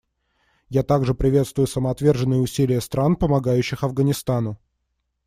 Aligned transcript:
Я 0.69 0.81
также 0.81 1.13
приветствую 1.13 1.67
самоотверженные 1.67 2.39
усилия 2.41 2.81
стран, 2.81 3.15
помогающих 3.17 3.83
Афганистану. 3.83 4.57